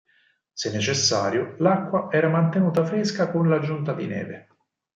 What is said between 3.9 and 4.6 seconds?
di neve.